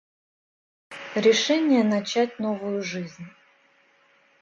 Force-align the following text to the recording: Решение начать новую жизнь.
Решение 1.13 1.83
начать 1.83 2.39
новую 2.39 2.81
жизнь. 2.81 3.27